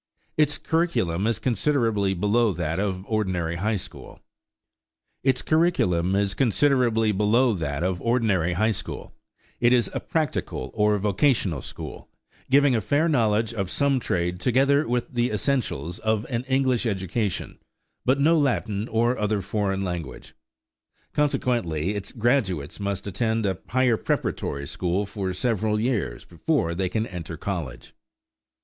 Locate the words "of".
2.79-3.03, 13.53-13.69, 15.99-16.25